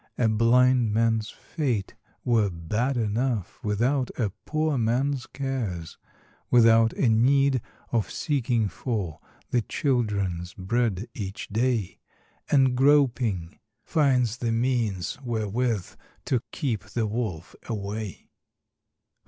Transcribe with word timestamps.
A 0.17 0.27
blind 0.27 0.91
man's 0.91 1.29
fate 1.29 1.93
were 2.25 2.49
bad 2.49 2.97
enough 2.97 3.63
Without 3.63 4.09
a 4.19 4.31
poor 4.47 4.75
man's 4.75 5.27
cares; 5.27 5.99
\V 6.51 6.57
ithout 6.57 6.91
a 6.97 7.07
need 7.07 7.61
of 7.91 8.09
seeking 8.09 8.67
for 8.67 9.19
The 9.51 9.61
children's 9.61 10.55
bread 10.55 11.07
each 11.13 11.49
day, 11.49 11.99
And 12.49 12.75
groping, 12.75 13.59
finds 13.83 14.37
the 14.37 14.51
means 14.51 15.19
wherewith 15.23 15.95
To 16.25 16.41
keep 16.51 16.81
the 16.83 17.05
wolf 17.05 17.55
away. 17.69 18.31